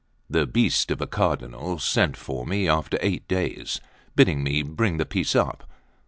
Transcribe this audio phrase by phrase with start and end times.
[0.31, 3.79] That beast of a Cardinal sent for me after eight days,
[4.15, 5.69] bidding me bring the piece up.